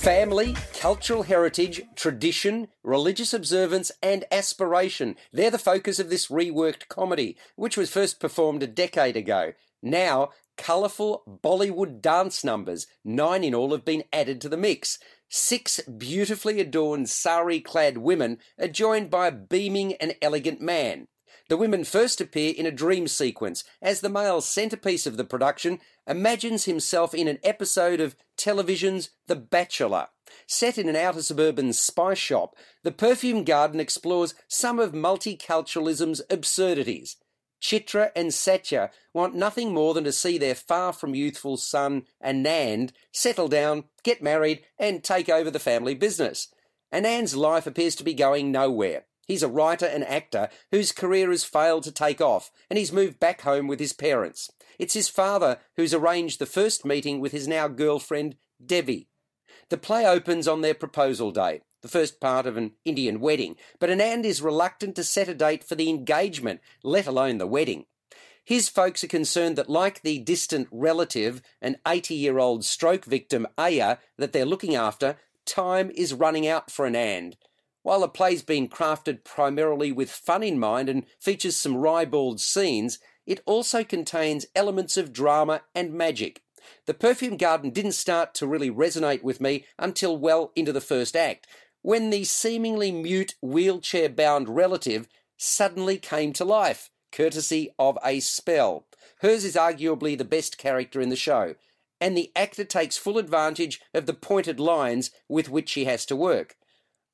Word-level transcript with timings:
Family, 0.00 0.56
cultural 0.72 1.24
heritage, 1.24 1.82
tradition, 1.94 2.68
religious 2.82 3.34
observance, 3.34 3.92
and 4.02 4.24
aspiration. 4.32 5.14
They're 5.30 5.50
the 5.50 5.58
focus 5.58 5.98
of 5.98 6.08
this 6.08 6.28
reworked 6.28 6.88
comedy, 6.88 7.36
which 7.54 7.76
was 7.76 7.90
first 7.90 8.18
performed 8.18 8.62
a 8.62 8.66
decade 8.66 9.14
ago. 9.14 9.52
Now, 9.82 10.30
colourful 10.56 11.40
Bollywood 11.44 12.00
dance 12.00 12.42
numbers, 12.42 12.86
nine 13.04 13.44
in 13.44 13.54
all, 13.54 13.72
have 13.72 13.84
been 13.84 14.04
added 14.10 14.40
to 14.40 14.48
the 14.48 14.56
mix. 14.56 14.98
Six 15.28 15.80
beautifully 15.80 16.60
adorned 16.60 17.10
sari 17.10 17.60
clad 17.60 17.98
women 17.98 18.38
are 18.58 18.68
joined 18.68 19.10
by 19.10 19.26
a 19.26 19.32
beaming 19.32 19.96
and 19.96 20.14
elegant 20.22 20.62
man. 20.62 21.08
The 21.50 21.56
women 21.56 21.82
first 21.82 22.20
appear 22.20 22.54
in 22.56 22.64
a 22.64 22.70
dream 22.70 23.08
sequence 23.08 23.64
as 23.82 24.00
the 24.00 24.08
male 24.08 24.40
centerpiece 24.40 25.04
of 25.04 25.16
the 25.16 25.24
production 25.24 25.80
imagines 26.06 26.66
himself 26.66 27.12
in 27.12 27.26
an 27.26 27.40
episode 27.42 28.00
of 28.00 28.14
television's 28.36 29.10
The 29.26 29.34
Bachelor. 29.34 30.06
Set 30.46 30.78
in 30.78 30.88
an 30.88 30.94
outer 30.94 31.22
suburban 31.22 31.72
spice 31.72 32.18
shop, 32.18 32.54
The 32.84 32.92
Perfume 32.92 33.42
Garden 33.42 33.80
explores 33.80 34.36
some 34.46 34.78
of 34.78 34.92
multiculturalism's 34.92 36.22
absurdities. 36.30 37.16
Chitra 37.60 38.12
and 38.14 38.32
Satya 38.32 38.92
want 39.12 39.34
nothing 39.34 39.74
more 39.74 39.92
than 39.92 40.04
to 40.04 40.12
see 40.12 40.38
their 40.38 40.54
far 40.54 40.92
from 40.92 41.16
youthful 41.16 41.56
son 41.56 42.04
Anand 42.24 42.92
settle 43.10 43.48
down, 43.48 43.86
get 44.04 44.22
married, 44.22 44.62
and 44.78 45.02
take 45.02 45.28
over 45.28 45.50
the 45.50 45.58
family 45.58 45.96
business. 45.96 46.46
Anand's 46.94 47.34
life 47.34 47.66
appears 47.66 47.96
to 47.96 48.04
be 48.04 48.14
going 48.14 48.52
nowhere. 48.52 49.06
He's 49.30 49.44
a 49.44 49.48
writer 49.48 49.86
and 49.86 50.02
actor 50.08 50.48
whose 50.72 50.90
career 50.90 51.30
has 51.30 51.44
failed 51.44 51.84
to 51.84 51.92
take 51.92 52.20
off, 52.20 52.50
and 52.68 52.76
he's 52.76 52.90
moved 52.90 53.20
back 53.20 53.42
home 53.42 53.68
with 53.68 53.78
his 53.78 53.92
parents. 53.92 54.50
It's 54.76 54.94
his 54.94 55.08
father 55.08 55.58
who's 55.76 55.94
arranged 55.94 56.40
the 56.40 56.46
first 56.46 56.84
meeting 56.84 57.20
with 57.20 57.30
his 57.30 57.46
now 57.46 57.68
girlfriend, 57.68 58.34
Devi. 58.60 59.06
The 59.68 59.76
play 59.76 60.04
opens 60.04 60.48
on 60.48 60.62
their 60.62 60.74
proposal 60.74 61.30
day, 61.30 61.60
the 61.80 61.86
first 61.86 62.20
part 62.20 62.44
of 62.44 62.56
an 62.56 62.72
Indian 62.84 63.20
wedding, 63.20 63.54
but 63.78 63.88
Anand 63.88 64.24
is 64.24 64.42
reluctant 64.42 64.96
to 64.96 65.04
set 65.04 65.28
a 65.28 65.34
date 65.34 65.62
for 65.62 65.76
the 65.76 65.88
engagement, 65.88 66.60
let 66.82 67.06
alone 67.06 67.38
the 67.38 67.46
wedding. 67.46 67.84
His 68.44 68.68
folks 68.68 69.04
are 69.04 69.06
concerned 69.06 69.54
that, 69.58 69.70
like 69.70 70.02
the 70.02 70.18
distant 70.18 70.66
relative, 70.72 71.40
an 71.62 71.76
80 71.86 72.16
year 72.16 72.40
old 72.40 72.64
stroke 72.64 73.04
victim, 73.04 73.46
Aya, 73.56 73.98
that 74.18 74.32
they're 74.32 74.44
looking 74.44 74.74
after, 74.74 75.18
time 75.46 75.92
is 75.94 76.12
running 76.12 76.48
out 76.48 76.68
for 76.68 76.84
Anand. 76.84 77.34
While 77.82 78.00
the 78.00 78.08
play's 78.08 78.42
been 78.42 78.68
crafted 78.68 79.24
primarily 79.24 79.90
with 79.90 80.10
fun 80.10 80.42
in 80.42 80.58
mind 80.58 80.88
and 80.88 81.06
features 81.18 81.56
some 81.56 81.76
ribald 81.76 82.40
scenes, 82.40 82.98
it 83.26 83.40
also 83.46 83.84
contains 83.84 84.46
elements 84.54 84.96
of 84.96 85.12
drama 85.12 85.62
and 85.74 85.94
magic. 85.94 86.42
The 86.86 86.94
Perfume 86.94 87.36
Garden 87.36 87.70
didn't 87.70 87.92
start 87.92 88.34
to 88.34 88.46
really 88.46 88.70
resonate 88.70 89.22
with 89.22 89.40
me 89.40 89.64
until 89.78 90.16
well 90.16 90.52
into 90.54 90.72
the 90.72 90.80
first 90.80 91.16
act, 91.16 91.46
when 91.82 92.10
the 92.10 92.24
seemingly 92.24 92.92
mute 92.92 93.34
wheelchair 93.40 94.08
bound 94.10 94.48
relative 94.48 95.08
suddenly 95.38 95.96
came 95.96 96.34
to 96.34 96.44
life, 96.44 96.90
courtesy 97.10 97.70
of 97.78 97.96
a 98.04 98.20
spell. 98.20 98.86
Hers 99.20 99.44
is 99.44 99.56
arguably 99.56 100.16
the 100.16 100.24
best 100.24 100.58
character 100.58 101.00
in 101.00 101.08
the 101.08 101.16
show, 101.16 101.54
and 101.98 102.16
the 102.16 102.30
actor 102.36 102.64
takes 102.64 102.98
full 102.98 103.16
advantage 103.16 103.80
of 103.94 104.04
the 104.04 104.14
pointed 104.14 104.60
lines 104.60 105.10
with 105.28 105.48
which 105.48 105.70
she 105.70 105.86
has 105.86 106.04
to 106.06 106.16
work. 106.16 106.56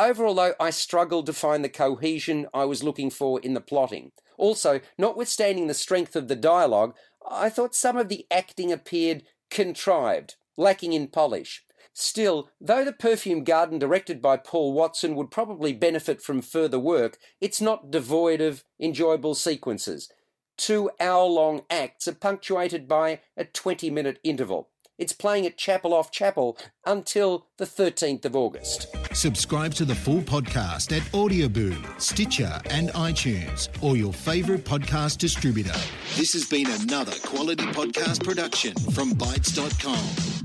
Overall, 0.00 0.32
though, 0.32 0.54
I 0.58 0.70
struggled 0.70 1.26
to 1.26 1.34
find 1.34 1.62
the 1.62 1.68
cohesion 1.68 2.46
I 2.54 2.64
was 2.64 2.82
looking 2.82 3.10
for 3.10 3.38
in 3.38 3.52
the 3.52 3.60
plotting. 3.60 4.12
Also, 4.38 4.80
notwithstanding 4.96 5.66
the 5.66 5.74
strength 5.74 6.16
of 6.16 6.26
the 6.26 6.36
dialogue, 6.36 6.96
I 7.30 7.50
thought 7.50 7.74
some 7.74 7.98
of 7.98 8.08
the 8.08 8.26
acting 8.30 8.72
appeared 8.72 9.24
contrived, 9.50 10.36
lacking 10.56 10.94
in 10.94 11.08
polish. 11.08 11.64
Still, 11.92 12.48
though 12.58 12.82
the 12.82 12.94
Perfume 12.94 13.44
Garden 13.44 13.78
directed 13.78 14.22
by 14.22 14.38
Paul 14.38 14.72
Watson 14.72 15.16
would 15.16 15.30
probably 15.30 15.74
benefit 15.74 16.22
from 16.22 16.40
further 16.40 16.78
work, 16.78 17.18
it's 17.38 17.60
not 17.60 17.90
devoid 17.90 18.40
of 18.40 18.64
enjoyable 18.80 19.34
sequences. 19.34 20.10
Two 20.56 20.90
hour 20.98 21.26
long 21.26 21.64
acts 21.68 22.08
are 22.08 22.14
punctuated 22.14 22.88
by 22.88 23.20
a 23.36 23.44
20 23.44 23.90
minute 23.90 24.18
interval. 24.24 24.70
It's 25.00 25.14
playing 25.14 25.46
at 25.46 25.56
Chapel 25.56 25.94
off 25.94 26.10
Chapel 26.10 26.58
until 26.84 27.46
the 27.56 27.64
13th 27.64 28.26
of 28.26 28.36
August. 28.36 28.94
Subscribe 29.14 29.72
to 29.76 29.86
the 29.86 29.94
full 29.94 30.20
podcast 30.20 30.94
at 30.94 31.02
Audioboom, 31.12 31.98
Stitcher, 31.98 32.60
and 32.68 32.90
iTunes, 32.90 33.70
or 33.82 33.96
your 33.96 34.12
favourite 34.12 34.62
podcast 34.62 35.16
distributor. 35.16 35.72
This 36.16 36.34
has 36.34 36.46
been 36.46 36.66
another 36.82 37.14
quality 37.24 37.64
podcast 37.68 38.22
production 38.22 38.74
from 38.92 39.12
Bytes.com. 39.12 40.44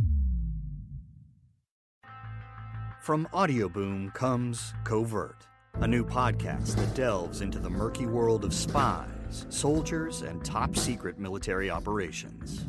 From 3.02 3.28
Audioboom 3.34 4.14
comes 4.14 4.74
Covert, 4.86 5.46
a 5.82 5.88
new 5.88 6.06
podcast 6.06 6.78
that 6.78 6.96
delves 6.96 7.42
into 7.42 7.60
the 7.60 7.70
murky 7.70 8.06
world 8.06 8.46
of 8.46 8.54
spies, 8.54 9.48
soldiers, 9.50 10.22
and 10.22 10.46
top 10.46 10.78
secret 10.78 11.20
military 11.20 11.70
operations. 11.70 12.64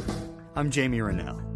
I'm 0.57 0.69
Jamie 0.69 1.01
Rennell 1.01 1.56